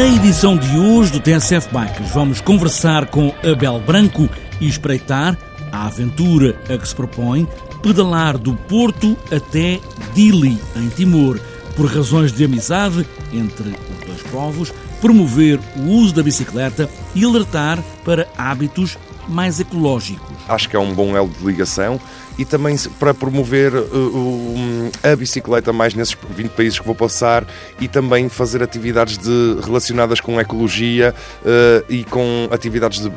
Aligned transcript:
edição 0.00 0.56
de 0.56 0.78
hoje 0.78 1.12
do 1.12 1.20
TSF 1.20 1.68
Bikes 1.70 2.10
vamos 2.12 2.40
conversar 2.40 3.06
com 3.06 3.34
Abel 3.44 3.78
Branco 3.80 4.28
e 4.58 4.66
espreitar 4.66 5.36
a 5.70 5.86
aventura 5.86 6.56
a 6.72 6.78
que 6.78 6.88
se 6.88 6.94
propõe 6.94 7.46
pedalar 7.82 8.38
do 8.38 8.54
Porto 8.54 9.16
até 9.30 9.78
Dili, 10.14 10.58
em 10.76 10.88
Timor, 10.88 11.38
por 11.76 11.86
razões 11.86 12.32
de 12.32 12.44
amizade 12.44 13.06
entre 13.32 13.68
os 13.68 14.06
dois 14.06 14.22
povos, 14.30 14.72
promover 15.00 15.60
o 15.76 15.82
uso 15.90 16.14
da 16.14 16.22
bicicleta 16.22 16.88
e 17.14 17.24
alertar 17.24 17.82
para 18.04 18.26
hábitos 18.38 18.96
mais 19.28 19.60
ecológicos. 19.60 20.36
Acho 20.48 20.68
que 20.68 20.76
é 20.76 20.78
um 20.78 20.94
bom 20.94 21.16
elo 21.16 21.28
de 21.28 21.44
ligação 21.44 22.00
e 22.38 22.44
também 22.44 22.76
para 22.98 23.12
promover 23.12 23.74
uh, 23.74 23.78
uh, 23.78 24.90
a 25.02 25.14
bicicleta 25.14 25.72
mais 25.72 25.94
nesses 25.94 26.16
20 26.30 26.50
países 26.50 26.78
que 26.78 26.86
vou 26.86 26.94
passar 26.94 27.46
e 27.80 27.88
também 27.88 28.28
fazer 28.28 28.62
atividades 28.62 29.18
de, 29.18 29.58
relacionadas 29.62 30.20
com 30.20 30.40
ecologia 30.40 31.14
uh, 31.42 31.84
e 31.88 32.04
com 32.04 32.48
atividades 32.50 33.00
de, 33.00 33.10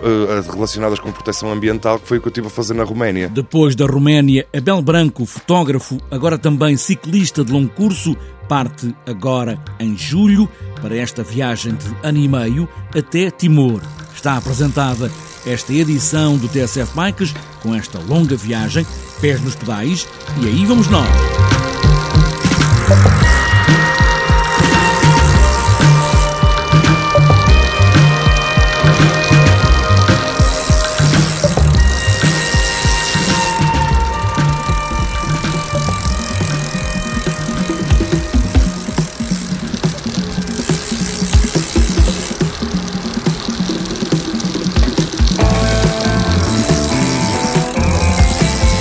relacionadas 0.52 1.00
com 1.00 1.12
proteção 1.12 1.52
ambiental, 1.52 2.00
que 2.00 2.08
foi 2.08 2.18
o 2.18 2.22
que 2.22 2.28
eu 2.28 2.32
estive 2.32 2.48
a 2.48 2.50
fazer 2.50 2.74
na 2.74 2.84
Roménia. 2.84 3.30
Depois 3.30 3.76
da 3.76 3.86
Roménia, 3.86 4.46
Abel 4.56 4.82
Branco, 4.82 5.26
fotógrafo, 5.26 5.98
agora 6.12 6.38
também 6.38 6.78
ciclista 6.78 7.44
de 7.44 7.52
longo 7.52 7.70
curso, 7.70 8.16
parte 8.48 8.94
agora 9.06 9.60
em 9.80 9.98
julho 9.98 10.48
para 10.82 10.96
esta 10.96 11.24
viagem 11.24 11.74
de 11.74 11.96
ano 12.04 12.20
e 12.20 12.28
meio 12.28 12.70
até 12.96 13.32
Timor. 13.32 13.82
Está 14.16 14.38
apresentada 14.38 15.12
esta 15.46 15.74
edição 15.74 16.38
do 16.38 16.48
TSF 16.48 16.94
Bikes 16.96 17.36
com 17.62 17.76
esta 17.76 18.00
longa 18.00 18.36
viagem, 18.36 18.86
pés 19.22 19.42
nos 19.42 19.56
pedais, 19.56 20.08
e 20.42 20.48
aí 20.48 20.66
vamos 20.66 20.88
nós. 20.88 21.75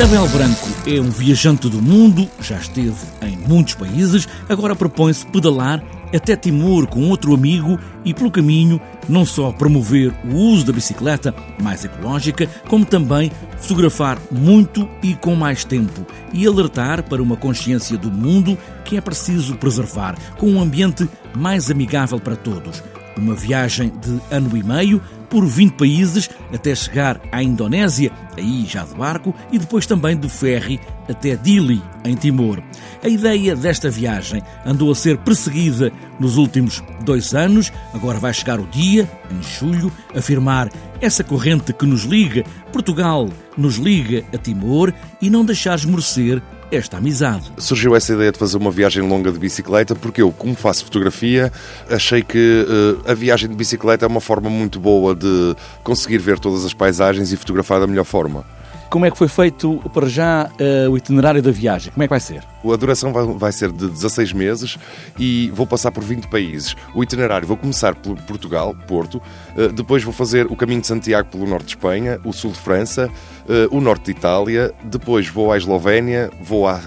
Abel 0.03 0.29
Branco 0.29 0.69
é 0.89 1.01
um 1.01 1.09
viajante 1.09 1.69
do 1.69 1.81
mundo, 1.81 2.29
já 2.41 2.59
esteve 2.59 2.97
em 3.23 3.37
muitos 3.37 3.75
países, 3.75 4.29
agora 4.49 4.75
propõe-se 4.75 5.25
pedalar 5.27 5.83
até 6.13 6.35
Timor 6.35 6.89
com 6.89 7.09
outro 7.09 7.33
amigo 7.33 7.79
e, 8.05 8.13
pelo 8.13 8.31
caminho, 8.31 8.81
não 9.09 9.25
só 9.25 9.53
promover 9.53 10.13
o 10.25 10.35
uso 10.35 10.67
da 10.67 10.73
bicicleta 10.73 11.33
mais 11.63 11.85
ecológica, 11.85 12.49
como 12.69 12.85
também 12.85 13.31
fotografar 13.57 14.19
muito 14.33 14.89
e 15.01 15.15
com 15.15 15.37
mais 15.37 15.65
tempo 15.65 16.05
e 16.33 16.45
alertar 16.45 17.05
para 17.05 17.23
uma 17.23 17.37
consciência 17.37 17.97
do 17.97 18.11
mundo 18.11 18.59
que 18.85 18.97
é 18.97 19.01
preciso 19.01 19.55
preservar, 19.55 20.17
com 20.37 20.51
um 20.51 20.61
ambiente 20.61 21.09
mais 21.37 21.71
amigável 21.71 22.19
para 22.19 22.37
todos. 22.37 22.83
Uma 23.17 23.35
viagem 23.35 23.93
de 24.03 24.21
ano 24.29 24.57
e 24.57 24.63
meio 24.63 25.01
por 25.35 25.45
20 25.45 25.73
países 25.73 26.31
até 26.55 26.73
chegar 26.77 27.21
à 27.33 27.43
Indonésia, 27.43 28.13
aí 28.39 28.65
já 28.69 28.85
de 28.85 28.95
barco, 28.95 29.35
e 29.51 29.59
depois 29.59 29.85
também 29.85 30.17
de 30.17 30.29
ferry 30.29 30.79
até 31.09 31.35
Dili, 31.35 31.83
em 32.05 32.15
Timor. 32.15 32.63
A 33.03 33.09
ideia 33.09 33.57
desta 33.57 33.91
viagem 33.91 34.41
andou 34.65 34.93
a 34.93 34.95
ser 34.95 35.19
perseguida 35.19 35.91
nos 36.21 36.37
últimos 36.37 36.85
dois 37.05 37.35
anos, 37.35 37.73
agora 37.93 38.21
vai 38.21 38.33
chegar 38.33 38.61
o 38.61 38.67
dia, 38.69 39.11
em 39.29 39.43
julho, 39.43 39.93
afirmar 40.15 40.71
essa 41.01 41.25
corrente 41.25 41.73
que 41.73 41.85
nos 41.85 42.05
liga, 42.05 42.45
Portugal 42.73 43.29
nos 43.59 43.75
liga 43.75 44.23
a 44.33 44.39
Timor 44.39 44.95
e 45.21 45.29
não 45.29 45.45
deixar 45.45 45.75
esmorecer 45.75 46.41
esta 46.75 46.99
amizade. 46.99 47.53
Surgiu 47.59 47.95
essa 47.95 48.13
ideia 48.13 48.33
de 48.33 48.39
fazer 48.39 48.57
uma 48.57 48.71
viagem 48.71 49.03
longa 49.03 49.31
de 49.31 49.39
bicicleta 49.39 49.95
porque 49.95 50.23
eu, 50.23 50.31
como 50.33 50.55
faço 50.55 50.85
fotografia, 50.85 51.53
achei 51.89 52.23
que 52.23 52.67
uh, 52.69 53.11
a 53.11 53.15
viagem 53.15 53.49
de 53.49 53.55
bicicleta 53.55 54.05
é 54.05 54.09
uma 54.09 54.21
forma 54.21 54.51
muito 54.51 54.79
boa 54.79 55.15
de 55.15 55.57
conseguir 55.83 56.19
ver 56.19 56.39
todas 56.39 56.65
as 56.65 56.75
paisagens 56.75 57.33
e 57.33 57.37
fotografar 57.37 57.81
da 57.81 57.87
melhor 57.87 58.05
forma. 58.05 58.45
Como 58.95 59.05
é 59.05 59.11
que 59.11 59.19
foi 59.19 59.27
feito 59.27 59.83
para 59.93 60.07
já 60.07 60.49
uh, 60.49 60.89
o 60.89 60.97
itinerário 60.97 61.43
da 61.43 61.51
viagem? 61.51 61.93
Como 61.93 62.05
é 62.05 62.07
que 62.07 62.11
vai 62.11 62.21
ser? 62.21 62.45
A 62.65 62.77
duração 62.77 63.13
vai, 63.13 63.27
vai, 63.27 63.51
ser 63.51 63.73
de 63.73 63.89
16 63.89 64.33
meses 64.33 64.79
e 65.19 65.51
vou 65.53 65.67
passar 65.67 65.91
por 65.91 66.05
20 66.05 66.29
países. 66.29 66.77
O 66.95 67.03
itinerário 67.03 67.45
vou 67.45 67.57
começar 67.57 67.97
por 67.97 68.17
Portugal, 68.23 68.73
Porto, 68.87 69.21
uh, 69.57 69.73
depois 69.73 70.05
vou 70.05 70.13
fazer 70.13 70.47
o 70.47 70.55
caminho 70.55 70.81
de 70.81 70.87
Santiago 70.87 71.29
pelo 71.29 71.45
norte 71.45 71.65
de 71.65 71.71
Espanha, 71.73 72.21
o 72.25 72.33
sul 72.33 72.53
de 72.53 72.61
França, 72.61 73.11
uh, 73.49 73.77
o 73.77 73.81
norte 73.81 74.05
de 74.05 74.11
Itália, 74.13 74.73
depois 74.85 75.27
vou 75.27 75.51
à 75.51 75.57
Eslovénia, 75.57 76.31
vou 76.41 76.69
à, 76.69 76.81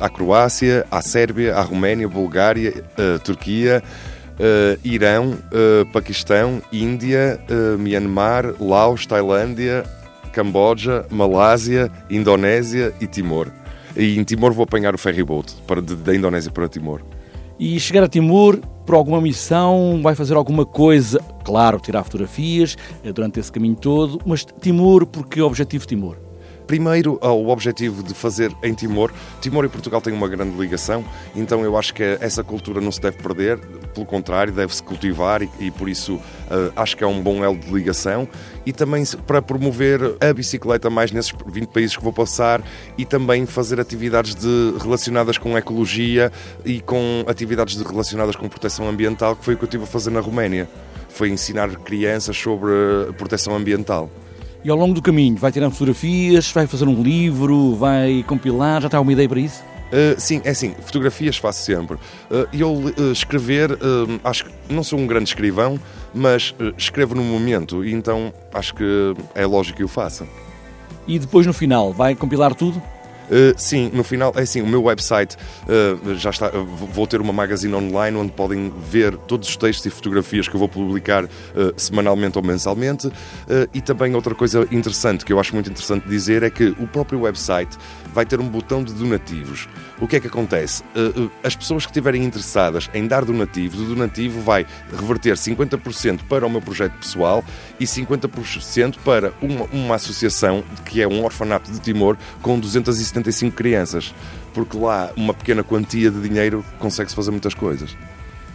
à 0.00 0.08
Croácia, 0.08 0.84
à 0.90 1.00
Sérvia, 1.02 1.54
à 1.54 1.62
Roménia, 1.62 2.08
Bulgária, 2.08 2.84
Turquia. 3.22 3.80
Uh, 4.34 4.76
Irão, 4.82 5.38
uh, 5.52 5.86
Paquistão, 5.92 6.60
Índia, 6.72 7.38
uh, 7.48 7.78
Myanmar, 7.78 8.60
Laos, 8.60 9.06
Tailândia, 9.06 9.84
Camboja, 10.34 11.06
Malásia, 11.10 11.90
Indonésia 12.10 12.92
e 13.00 13.06
Timor. 13.06 13.50
E 13.96 14.18
em 14.18 14.24
Timor 14.24 14.52
vou 14.52 14.64
apanhar 14.64 14.94
o 14.94 14.98
ferryboat 14.98 15.54
para, 15.66 15.80
de, 15.80 15.94
da 15.94 16.14
Indonésia 16.14 16.50
para 16.50 16.68
Timor. 16.68 17.00
E 17.58 17.78
chegar 17.78 18.02
a 18.02 18.08
Timor 18.08 18.58
por 18.84 18.96
alguma 18.96 19.20
missão, 19.20 20.00
vai 20.02 20.14
fazer 20.14 20.34
alguma 20.34 20.66
coisa, 20.66 21.20
claro, 21.44 21.78
tirar 21.78 22.02
fotografias 22.02 22.76
eh, 23.04 23.12
durante 23.12 23.38
esse 23.38 23.50
caminho 23.50 23.76
todo, 23.76 24.20
mas 24.26 24.44
Timor, 24.60 25.06
porque 25.06 25.40
objetivo 25.40 25.86
Timor? 25.86 26.18
Primeiro, 26.66 27.18
o 27.20 27.48
objetivo 27.48 28.02
de 28.02 28.14
fazer 28.14 28.54
em 28.62 28.72
Timor. 28.72 29.12
Timor 29.40 29.64
e 29.64 29.68
Portugal 29.68 30.00
têm 30.00 30.14
uma 30.14 30.28
grande 30.28 30.56
ligação, 30.56 31.04
então 31.36 31.62
eu 31.62 31.76
acho 31.76 31.92
que 31.92 32.02
essa 32.20 32.42
cultura 32.42 32.80
não 32.80 32.90
se 32.90 33.00
deve 33.00 33.18
perder, 33.18 33.58
pelo 33.94 34.06
contrário, 34.06 34.52
deve-se 34.52 34.82
cultivar 34.82 35.42
e, 35.42 35.50
e, 35.60 35.70
por 35.70 35.88
isso 35.88 36.14
uh, 36.14 36.72
acho 36.74 36.96
que 36.96 37.04
é 37.04 37.06
um 37.06 37.22
bom 37.22 37.44
elo 37.44 37.56
de 37.56 37.70
ligação. 37.70 38.28
E 38.66 38.72
também 38.72 39.04
para 39.26 39.42
promover 39.42 40.00
a 40.20 40.32
bicicleta 40.32 40.88
mais 40.88 41.12
nesses 41.12 41.32
20 41.46 41.68
países 41.68 41.96
que 41.96 42.02
vou 42.02 42.12
passar 42.12 42.62
e 42.96 43.04
também 43.04 43.46
fazer 43.46 43.78
atividades 43.78 44.34
de, 44.34 44.74
relacionadas 44.82 45.38
com 45.38 45.56
ecologia 45.56 46.32
e 46.64 46.80
com 46.80 47.24
atividades 47.26 47.76
de, 47.76 47.84
relacionadas 47.84 48.36
com 48.36 48.48
proteção 48.48 48.88
ambiental, 48.88 49.36
que 49.36 49.44
foi 49.44 49.54
o 49.54 49.56
que 49.56 49.64
eu 49.64 49.68
estive 49.68 49.84
a 49.84 49.86
fazer 49.86 50.10
na 50.10 50.20
Roménia. 50.20 50.68
Foi 51.08 51.28
ensinar 51.28 51.68
crianças 51.76 52.36
sobre 52.36 52.72
proteção 53.16 53.54
ambiental. 53.54 54.10
E 54.64 54.70
ao 54.70 54.78
longo 54.78 54.94
do 54.94 55.02
caminho 55.02 55.36
vai 55.36 55.52
tirando 55.52 55.72
fotografias, 55.72 56.50
vai 56.50 56.66
fazer 56.66 56.88
um 56.88 57.02
livro, 57.02 57.74
vai 57.74 58.24
compilar, 58.26 58.80
já 58.80 58.86
está 58.86 58.98
uma 58.98 59.12
ideia 59.12 59.28
para 59.28 59.38
isso? 59.38 59.62
Uh, 59.92 60.18
sim, 60.18 60.40
é 60.42 60.50
assim, 60.50 60.74
fotografias 60.80 61.36
faço 61.36 61.62
sempre. 61.62 61.98
E 62.50 62.64
uh, 62.64 62.66
eu 62.66 62.72
uh, 62.72 63.12
escrever, 63.12 63.78
acho 64.24 64.46
que 64.46 64.52
não 64.70 64.82
sou 64.82 64.98
um 64.98 65.06
grande 65.06 65.28
escrivão, 65.28 65.78
mas 66.14 66.54
escrevo 66.78 67.14
no 67.14 67.22
momento, 67.22 67.84
e 67.84 67.92
então 67.92 68.32
acho 68.54 68.74
que 68.74 69.14
é 69.34 69.44
lógico 69.44 69.76
que 69.76 69.82
eu 69.82 69.88
faça. 69.88 70.26
E 71.06 71.18
depois 71.18 71.46
no 71.46 71.52
final, 71.52 71.92
vai 71.92 72.14
compilar 72.14 72.54
tudo? 72.54 72.82
Uh, 73.24 73.54
sim, 73.56 73.90
no 73.92 74.04
final, 74.04 74.32
é 74.36 74.42
assim, 74.42 74.60
o 74.60 74.66
meu 74.66 74.82
website 74.82 75.36
uh, 75.36 76.14
já 76.14 76.30
está. 76.30 76.50
Vou 76.50 77.06
ter 77.06 77.20
uma 77.20 77.32
magazine 77.32 77.74
online 77.74 78.16
onde 78.16 78.32
podem 78.32 78.72
ver 78.90 79.16
todos 79.16 79.48
os 79.48 79.56
textos 79.56 79.86
e 79.86 79.90
fotografias 79.90 80.48
que 80.48 80.54
eu 80.54 80.58
vou 80.58 80.68
publicar 80.68 81.24
uh, 81.24 81.28
semanalmente 81.76 82.38
ou 82.38 82.44
mensalmente. 82.44 83.10
e 83.72 83.80
também 83.80 84.14
outra 84.14 84.34
coisa 84.34 84.66
interessante 84.70 85.24
que 85.24 85.32
eu 85.32 85.40
acho 85.40 85.54
muito 85.54 85.70
interessante 85.70 86.08
dizer 86.08 86.42
é 86.42 86.50
que 86.50 86.74
o 86.78 86.86
próprio 86.86 87.20
website 87.20 87.76
vai 88.14 88.24
ter 88.24 88.40
um 88.40 88.48
botão 88.48 88.82
de 88.82 88.92
donativos. 88.92 89.68
O 90.00 90.06
que 90.06 90.16
é 90.16 90.20
que 90.20 90.26
acontece? 90.26 90.82
as 91.42 91.54
pessoas 91.54 91.84
que 91.84 91.90
estiverem 91.90 92.24
interessadas 92.24 92.88
em 92.94 93.06
dar 93.06 93.24
donativo, 93.24 93.82
o 93.82 93.86
donativo 93.86 94.40
vai 94.40 94.66
reverter 94.90 95.34
50% 95.34 96.20
para 96.28 96.46
o 96.46 96.50
meu 96.50 96.62
projeto 96.62 96.92
pessoal 96.92 97.44
e 97.78 97.84
50% 97.84 98.96
para 99.04 99.32
uma, 99.42 99.64
uma 99.72 99.94
associação 99.96 100.62
que 100.84 101.02
é 101.02 101.08
um 101.08 101.24
orfanato 101.24 101.70
de 101.70 101.80
Timor 101.80 102.16
com 102.40 102.58
250 102.58 103.24
75 103.24 103.56
crianças, 103.56 104.14
porque 104.52 104.76
lá 104.76 105.10
uma 105.16 105.34
pequena 105.34 105.62
quantia 105.62 106.10
de 106.10 106.20
dinheiro 106.20 106.64
consegue-se 106.78 107.14
fazer 107.14 107.30
muitas 107.30 107.54
coisas. 107.54 107.96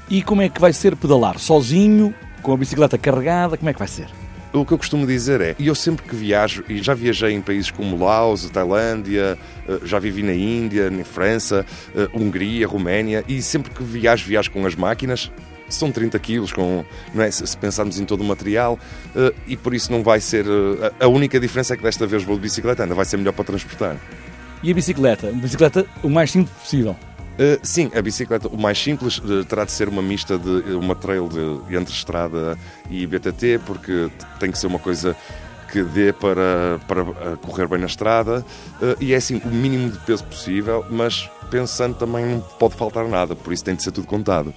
E 0.09 0.21
como 0.21 0.41
é 0.41 0.49
que 0.49 0.59
vai 0.59 0.73
ser 0.73 0.95
pedalar? 0.95 1.37
Sozinho, 1.39 2.13
com 2.41 2.53
a 2.53 2.57
bicicleta 2.57 2.97
carregada, 2.97 3.57
como 3.57 3.69
é 3.69 3.73
que 3.73 3.79
vai 3.79 3.87
ser? 3.87 4.07
O 4.51 4.65
que 4.65 4.71
eu 4.71 4.79
costumo 4.79 5.05
dizer 5.05 5.41
é, 5.41 5.55
eu 5.59 5.75
sempre 5.75 6.07
que 6.07 6.15
viajo, 6.15 6.63
e 6.67 6.81
já 6.81 6.95
viajei 6.95 7.33
em 7.33 7.41
países 7.41 7.69
como 7.69 8.03
Laos, 8.03 8.49
Tailândia, 8.49 9.37
eh, 9.67 9.79
já 9.83 9.99
vivi 9.99 10.23
na 10.23 10.33
Índia, 10.33 10.89
na 10.89 11.03
França, 11.03 11.63
eh, 11.95 12.09
Hungria, 12.15 12.67
Roménia, 12.67 13.23
e 13.27 13.43
sempre 13.43 13.69
que 13.69 13.83
viajo, 13.83 14.25
viajo 14.25 14.49
com 14.49 14.65
as 14.65 14.73
máquinas, 14.73 15.31
são 15.69 15.91
30 15.91 16.17
quilos, 16.17 16.51
com, 16.51 16.83
é, 17.15 17.29
se 17.29 17.55
pensarmos 17.57 17.99
em 17.99 18.05
todo 18.05 18.21
o 18.21 18.23
material, 18.23 18.79
eh, 19.15 19.33
e 19.45 19.55
por 19.55 19.75
isso 19.75 19.91
não 19.91 20.01
vai 20.01 20.19
ser. 20.19 20.45
A 20.99 21.07
única 21.07 21.39
diferença 21.39 21.75
é 21.75 21.77
que 21.77 21.83
desta 21.83 22.07
vez 22.07 22.23
vou 22.23 22.35
de 22.35 22.41
bicicleta, 22.41 22.81
ainda 22.81 22.95
vai 22.95 23.05
ser 23.05 23.17
melhor 23.17 23.33
para 23.33 23.45
transportar. 23.45 23.97
E 24.63 24.71
a 24.71 24.73
bicicleta? 24.73 25.31
Bicicleta 25.31 25.85
o 26.01 26.09
mais 26.09 26.31
simples 26.31 26.57
possível. 26.57 26.97
Uh, 27.39 27.57
sim, 27.63 27.89
a 27.95 28.01
bicicleta, 28.01 28.49
o 28.49 28.57
mais 28.57 28.77
simples, 28.77 29.17
uh, 29.19 29.45
terá 29.45 29.63
de 29.63 29.71
ser 29.71 29.87
uma 29.87 30.01
mista 30.01 30.37
de 30.37 30.73
uma 30.73 30.93
trail 30.93 31.29
de, 31.29 31.73
entre 31.73 31.93
estrada 31.93 32.59
e 32.89 33.07
BTT, 33.07 33.61
porque 33.65 34.09
tem 34.41 34.51
que 34.51 34.57
ser 34.57 34.67
uma 34.67 34.77
coisa 34.77 35.15
que 35.71 35.81
dê 35.81 36.11
para, 36.11 36.81
para 36.85 37.05
correr 37.37 37.65
bem 37.65 37.79
na 37.79 37.85
estrada 37.85 38.43
e 38.99 39.13
é 39.13 39.17
assim, 39.17 39.39
o 39.45 39.49
mínimo 39.49 39.91
de 39.91 39.99
peso 39.99 40.23
possível, 40.23 40.83
mas 40.89 41.29
pensando 41.49 41.93
também 41.93 42.25
não 42.25 42.41
pode 42.41 42.75
faltar 42.75 43.07
nada, 43.07 43.35
por 43.35 43.53
isso 43.53 43.63
tem 43.63 43.75
de 43.75 43.83
ser 43.83 43.91
tudo 43.91 44.07
contado. 44.07 44.51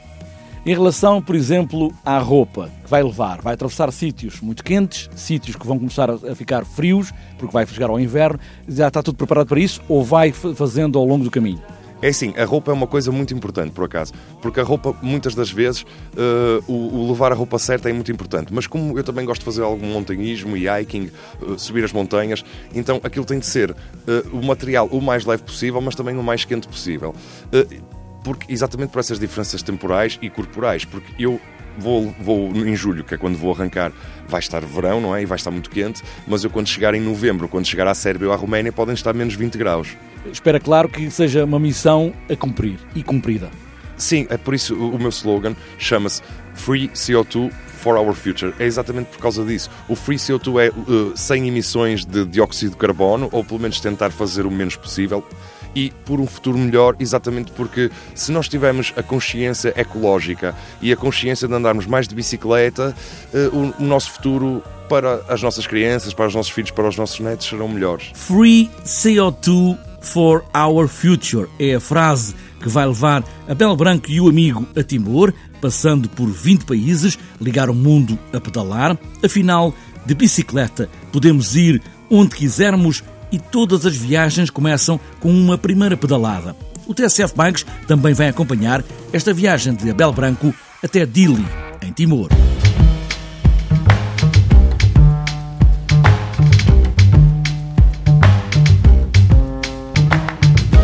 Em 0.65 0.73
relação, 0.73 1.21
por 1.21 1.37
exemplo, 1.37 1.93
à 2.05 2.19
roupa 2.19 2.71
que 2.83 2.91
vai 2.91 3.03
levar, 3.03 3.43
vai 3.43 3.55
atravessar 3.55 3.93
sítios 3.93 4.41
muito 4.41 4.65
quentes, 4.65 5.11
sítios 5.15 5.55
que 5.55 5.67
vão 5.67 5.79
começar 5.79 6.09
a 6.09 6.35
ficar 6.35 6.65
frios, 6.65 7.13
porque 7.37 7.53
vai 7.53 7.67
chegar 7.67 7.91
ao 7.91 8.01
inverno, 8.01 8.41
já 8.67 8.89
está 8.89 9.03
tudo 9.03 9.17
preparado 9.17 9.49
para 9.49 9.61
isso 9.61 9.83
ou 9.89 10.03
vai 10.03 10.33
fazendo 10.33 10.99
ao 10.99 11.05
longo 11.05 11.25
do 11.25 11.31
caminho? 11.31 11.61
É 12.03 12.09
assim, 12.09 12.35
a 12.37 12.45
roupa 12.45 12.73
é 12.73 12.75
uma 12.75 12.89
coisa 12.89 13.13
muito 13.13 13.33
importante, 13.33 13.71
por 13.71 13.85
acaso, 13.85 14.13
porque 14.43 14.59
a 14.59 14.65
roupa, 14.65 14.93
muitas 15.01 15.37
das 15.37 15.53
vezes, 15.53 15.83
uh, 15.83 16.63
o, 16.67 16.99
o, 16.99 17.09
levar 17.13 17.31
a 17.31 17.35
roupa 17.35 17.61
certa 17.61 17.89
é 17.89 17.93
muito 17.93 18.11
importante. 18.11 18.53
Mas 18.53 18.67
como 18.67 18.99
eu 18.99 19.05
também 19.05 19.25
gosto 19.25 19.43
de 19.43 19.45
fazer 19.45 19.63
algum 19.63 19.87
montanhismo 19.87 20.57
e 20.57 20.67
hiking, 20.69 21.13
uh, 21.41 21.57
subir 21.57 21.85
as 21.85 21.93
montanhas, 21.93 22.45
então 22.75 23.01
aquilo 23.05 23.25
tem 23.25 23.39
de 23.39 23.47
ser 23.47 23.71
uh, 23.71 23.77
o 24.33 24.45
material 24.45 24.89
o 24.91 25.01
mais 25.01 25.25
leve 25.25 25.45
possível, 25.45 25.81
mas 25.81 25.95
também 25.95 26.17
o 26.17 26.23
mais 26.25 26.45
quente 26.45 26.67
possível. 26.67 27.15
porque, 28.25 28.53
exatamente 28.53 28.91
por 28.91 28.99
essas 28.99 29.21
diferenças 29.21 29.63
temporais 29.63 30.19
e 30.21 30.29
corporais, 30.29 30.85
porque 30.85 31.13
eu 31.23 31.41
Vou, 31.79 32.15
vou 32.21 32.51
em 32.55 32.77
julho, 32.77 33.03
que 33.05 33.15
é 33.15 33.19
quando 33.19 33.37
vou 33.37 33.53
arrancar, 33.53 33.93
vai 34.29 34.41
estar 34.41 34.61
verão, 34.65 35.01
não 35.01 35.15
é? 35.15 35.23
E 35.23 35.27
vai 35.27 35.37
estar 35.37 35.51
muito 35.51 35.71
quente, 35.71 36.03
mas 36.27 36.45
eu 36.45 36.51
quando 36.51 36.69
chegar 36.69 36.95
em 36.95 37.01
novembro, 37.01 37.49
quando 37.49 37.67
chegar 37.67 37.87
à 37.87 37.95
Sérvia 37.95 38.29
ou 38.29 38.35
à 38.35 38.37
Roménia, 38.37 38.73
podem 38.73 38.95
estar 38.95 39.13
menos 39.15 39.35
20 39.35 39.57
graus. 39.59 39.97
Espera, 40.31 40.61
claro, 40.61 40.89
que 40.89 41.11
seja 41.11 41.45
uma 41.45 41.59
missão 41.59 42.13
a 42.31 42.37
cumprir 42.37 42.79
e 42.95 43.03
cumprida. 43.03 43.51
Sim, 43.97 44.27
é 44.31 44.37
por 44.37 44.55
isso 44.55 44.75
o 44.75 44.99
meu 44.99 45.11
slogan 45.11 45.55
chama-se 45.79 46.23
Free 46.55 46.89
CO2 46.89 47.53
for 47.83 47.97
Our 47.97 48.15
Future. 48.15 48.55
É 48.59 48.65
exatamente 48.65 49.09
por 49.09 49.19
causa 49.19 49.45
disso. 49.45 49.69
O 49.89 49.97
Free 49.97 50.17
CO2 50.17 50.67
é 50.67 50.71
uh, 50.71 51.13
sem 51.17 51.49
emissões 51.49 52.05
de 52.05 52.25
dióxido 52.25 52.73
de 52.73 52.77
carbono, 52.77 53.29
ou 53.33 53.45
pelo 53.45 53.61
menos 53.61 53.81
tentar 53.81 54.11
fazer 54.11 54.47
o 54.47 54.51
menos 54.51 54.77
possível 54.77 55.25
e 55.75 55.93
por 56.05 56.21
um 56.21 56.27
futuro 56.27 56.59
melhor, 56.59 56.97
exatamente 56.99 57.53
porque 57.53 57.91
se 58.15 58.33
nós 58.33 58.49
tivermos 58.49 58.93
a 58.97 59.03
consciência 59.03 59.73
ecológica 59.77 60.55
e 60.81 60.93
a 60.93 60.97
consciência 60.97 61.49
de 61.49 61.55
andarmos 61.55 61.87
mais 61.87 62.07
de 62.07 62.15
bicicleta, 62.15 62.95
eh, 63.33 63.51
o 63.53 63.83
nosso 63.83 64.13
futuro 64.13 64.63
para 64.89 65.23
as 65.29 65.43
nossas 65.43 65.67
crianças, 65.67 66.13
para 66.13 66.27
os 66.27 66.35
nossos 66.35 66.53
filhos, 66.53 66.71
para 66.71 66.89
os 66.89 66.97
nossos 66.97 67.19
netos 67.21 67.49
serão 67.49 67.69
melhores. 67.69 68.11
Free 68.15 68.71
CO2 68.85 69.79
for 70.03 70.45
Our 70.55 70.89
Future 70.89 71.49
é 71.59 71.75
a 71.75 71.81
frase 71.81 72.35
que 72.61 72.69
vai 72.69 72.87
levar 72.87 73.25
Abel 73.49 73.75
Branco 73.75 74.11
e 74.11 74.21
o 74.21 74.29
amigo 74.29 74.67
a 74.77 74.83
Timor, 74.83 75.33
passando 75.61 76.09
por 76.09 76.29
20 76.29 76.65
países, 76.65 77.19
ligar 77.41 77.71
o 77.71 77.75
mundo 77.75 78.19
a 78.33 78.41
pedalar. 78.41 78.99
Afinal, 79.25 79.75
de 80.05 80.15
bicicleta 80.15 80.89
podemos 81.11 81.57
ir 81.57 81.83
onde 82.11 82.37
quisermos 82.37 83.03
e 83.33 83.39
todas 83.39 83.87
as 83.87 83.97
viagens 83.97 84.51
começam 84.51 85.01
com 85.19 85.31
uma 85.31 85.57
primeira 85.59 85.97
pedalada. 85.97 86.55
O 86.87 86.95
TSF 86.95 87.35
Bikes 87.35 87.65
também 87.89 88.13
vai 88.13 88.29
acompanhar 88.29 88.85
esta 89.13 89.33
viagem 89.33 89.75
de 89.75 89.91
Abel 89.91 90.13
Branco 90.13 90.55
até 90.83 91.07
Dili, 91.07 91.47
em 91.81 91.91
Timor. 91.93 92.29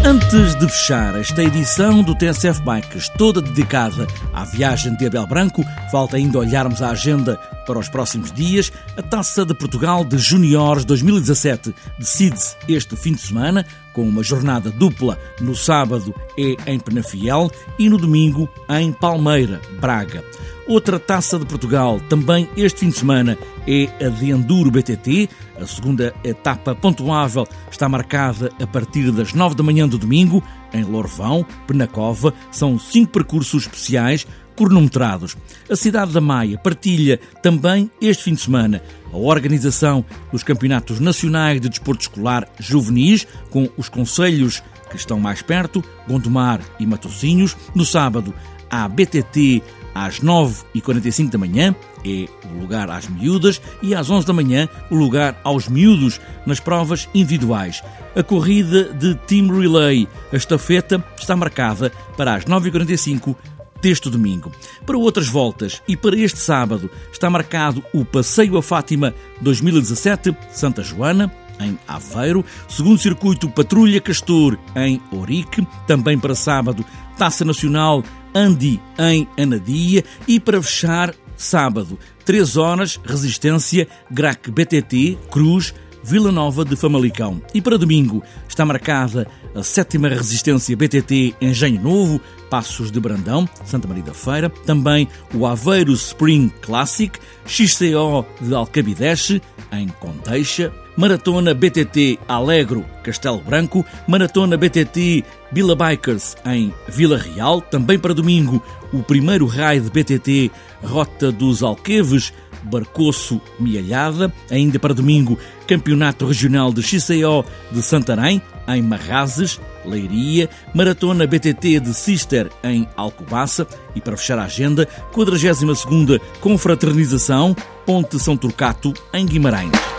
Antes 0.05 0.55
de 0.57 0.69
fechar 0.69 1.19
esta 1.19 1.43
edição 1.43 2.03
do 2.03 2.15
TSF 2.15 2.63
Bikes, 2.63 3.09
toda 3.19 3.43
dedicada 3.43 4.07
à 4.33 4.45
viagem 4.45 4.95
de 4.97 5.07
Abel 5.07 5.27
Branco, 5.27 5.65
falta 5.91 6.17
ainda 6.17 6.39
olharmos 6.39 6.81
a 6.81 6.91
agenda 6.91 7.39
para 7.69 7.79
os 7.79 7.89
próximos 7.91 8.33
dias. 8.33 8.73
A 8.97 9.03
Taça 9.03 9.45
de 9.45 9.53
Portugal 9.53 10.03
de 10.03 10.17
Juniores 10.17 10.87
2017 10.87 11.75
decide-se 11.99 12.57
este 12.67 12.97
fim 12.97 13.13
de 13.13 13.21
semana, 13.21 13.67
com 13.93 14.09
uma 14.09 14.23
jornada 14.23 14.71
dupla 14.71 15.19
no 15.39 15.55
sábado 15.55 16.15
é 16.39 16.57
em 16.67 16.81
Penafiel 16.81 17.51
e 17.79 17.91
no 17.91 17.99
domingo 17.99 18.49
em 18.71 18.91
Palmeira, 18.91 19.61
Braga. 19.79 20.25
Outra 20.67 20.99
taça 20.99 21.39
de 21.39 21.47
Portugal, 21.47 22.01
também 22.09 22.49
este 22.57 22.81
fim 22.81 22.89
de 22.89 22.99
semana, 22.99 23.39
é 23.67 23.89
a 24.05 24.09
de 24.09 24.31
Enduro 24.31 24.71
BTT. 24.71 25.29
A 25.61 25.67
segunda 25.67 26.15
etapa 26.23 26.75
pontuável 26.75 27.47
está 27.71 27.89
marcada 27.89 28.51
a 28.63 28.67
partir 28.67 29.11
das 29.11 29.33
9 29.33 29.55
da 29.55 29.63
manhã 29.63 29.89
do 29.89 29.99
domingo, 29.99 30.43
em 30.73 30.85
Lourvão, 30.85 31.45
Penacova. 31.67 32.35
São 32.51 32.79
cinco 32.79 33.13
percursos 33.13 33.63
especiais 33.63 34.27
cronometrados. 34.59 35.37
A 35.71 35.77
cidade 35.77 36.13
da 36.13 36.21
Maia 36.21 36.59
partilha 36.59 37.21
também 37.41 37.89
este 38.01 38.25
fim 38.25 38.35
de 38.35 38.41
semana 38.41 38.83
a 39.13 39.17
organização 39.17 40.05
dos 40.33 40.43
Campeonatos 40.43 40.99
Nacionais 40.99 41.61
de 41.61 41.69
Desporto 41.69 42.03
Escolar 42.03 42.47
Juvenis, 42.59 43.27
com 43.51 43.69
os 43.77 43.89
conselhos 43.89 44.63
que 44.91 44.97
estão 44.97 45.21
mais 45.21 45.43
perto, 45.43 45.83
Gondomar 46.09 46.61
e 46.79 46.87
Matosinhos. 46.87 47.57
No 47.75 47.85
sábado, 47.85 48.35
a 48.69 48.89
BTT 48.89 49.63
às 49.95 50.21
9h45 50.21 51.31
da 51.31 51.39
manhã, 51.39 51.75
é 52.05 52.29
o 52.53 52.61
lugar 52.61 52.91
às 52.91 53.09
miúdas, 53.09 53.61
e 53.83 53.95
às 53.95 54.11
11 54.11 54.27
da 54.27 54.33
manhã, 54.33 54.69
o 54.91 54.95
lugar 54.95 55.41
aos 55.43 55.69
miúdos 55.69 56.21
nas 56.47 56.61
provas 56.61 57.09
individuais. 57.15 57.83
A 58.15 58.23
corrida 58.23 58.93
de 58.93 59.15
Team 59.27 59.49
Relay, 59.49 60.09
a 60.33 60.37
estafeta, 60.37 61.05
está 61.19 61.35
marcada 61.35 61.91
para 62.17 62.35
as 62.35 62.45
9h45 62.45 63.37
deste 63.81 64.11
domingo. 64.11 64.53
Para 64.85 64.99
outras 64.99 65.29
voltas 65.29 65.83
e 65.87 65.97
para 65.97 66.17
este 66.17 66.39
sábado 66.39 66.91
está 67.13 67.29
marcado 67.31 67.83
o 67.93 68.05
Passeio 68.05 68.57
a 68.57 68.63
Fátima 68.63 69.15
2017, 69.41 70.37
Santa 70.51 70.83
Joana, 70.83 71.33
em 71.61 71.79
Aveiro, 71.89 72.45
segundo 72.69 72.99
circuito 72.99 73.49
Patrulha 73.49 74.01
Castor, 74.01 74.59
em 74.77 75.01
Orique, 75.11 75.67
também 75.87 76.19
para 76.19 76.35
sábado, 76.35 76.85
Taça 77.17 77.45
Nacional 77.45 78.05
Andi 78.35 78.81
em 78.99 79.29
Anadia. 79.37 80.05
E 80.27 80.39
para 80.39 80.63
fechar, 80.63 81.15
sábado, 81.37 81.99
3 82.25 82.57
horas, 82.57 83.01
Resistência, 83.05 83.89
Grac 84.11 84.51
BTT, 84.51 85.19
Cruz, 85.31 85.75
Vila 86.09 86.33
Nova 86.33 86.65
de 86.65 86.75
Famalicão. 86.75 87.43
E 87.53 87.61
para 87.61 87.77
domingo 87.77 88.25
está 88.49 88.65
marcada 88.65 89.29
a 89.55 89.63
sétima 89.63 90.09
Resistência 90.09 90.75
BTT 90.75 91.35
Engenho 91.39 91.83
Novo, 91.83 92.19
Passos 92.49 92.91
de 92.91 92.99
Brandão, 92.99 93.47
Santa 93.67 93.87
Maria 93.87 94.05
da 94.05 94.15
Feira, 94.15 94.49
também 94.65 95.07
o 95.35 95.47
Aveiro 95.47 95.93
Spring 95.93 96.51
Classic, 96.63 97.19
XCO 97.45 98.25
de 98.41 98.55
Alcabideche, 98.55 99.43
em 99.71 99.87
Conteixa, 99.89 100.73
Maratona 100.97 101.53
BTT 101.53 102.19
Alegro, 102.27 102.87
Castelo 103.05 103.43
Branco, 103.43 103.85
Maratona 104.07 104.57
BTT 104.57 105.23
Vila 105.53 105.77
Bikers 105.77 106.37
em 106.47 106.73
Vila 106.89 107.19
Real, 107.19 107.61
também 107.61 107.99
para 107.99 108.15
domingo 108.15 108.63
o 108.95 109.03
primeiro 109.03 109.45
raio 109.45 109.83
de 109.83 109.91
BTT 109.91 110.51
Rota 110.83 111.31
dos 111.31 111.63
Alqueves, 111.63 112.33
Barcoço 112.63 113.41
Mialhada, 113.59 114.33
ainda 114.51 114.79
para 114.79 114.95
domingo 114.95 115.39
Campeonato 115.67 116.27
Regional 116.27 116.73
de 116.73 116.83
XCO 116.83 117.45
de 117.71 117.83
Santarém, 117.83 118.41
em 118.69 118.83
Marrazes, 118.83 119.61
Leiria, 119.85 120.49
Maratona 120.75 121.27
BTT 121.27 121.81
de 121.81 121.95
Sister 121.95 122.51
em 122.63 122.87
Alcobaça. 122.97 123.67
E 123.95 124.01
para 124.01 124.17
fechar 124.17 124.39
a 124.39 124.45
agenda, 124.45 124.87
42ª 125.13 126.21
Confraternização 126.41 127.57
Ponte 127.87 128.19
São 128.19 128.37
Turcato 128.37 128.93
em 129.15 129.25
Guimarães. 129.25 129.98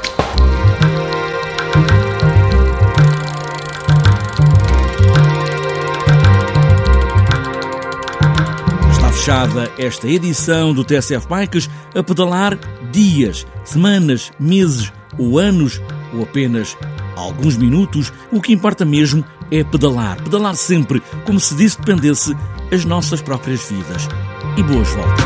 Fechada 9.20 9.70
esta 9.78 10.08
edição 10.08 10.74
do 10.74 10.82
TSF 10.82 11.28
Bikes 11.28 11.70
a 11.94 12.02
pedalar 12.02 12.58
dias, 12.90 13.46
semanas, 13.66 14.32
meses 14.40 14.94
ou 15.18 15.38
anos 15.38 15.82
ou 16.14 16.24
apenas 16.24 16.78
alguns 17.18 17.58
minutos, 17.58 18.14
o 18.32 18.40
que 18.40 18.54
importa 18.54 18.86
mesmo 18.86 19.26
é 19.52 19.62
pedalar. 19.62 20.24
Pedalar 20.24 20.56
sempre, 20.56 21.04
como 21.26 21.38
se 21.38 21.54
disso 21.54 21.80
dependesse 21.80 22.34
as 22.72 22.86
nossas 22.86 23.22
próprias 23.22 23.62
vidas. 23.70 24.08
E 24.56 24.64
boas 24.64 24.88
voltas. 24.88 25.26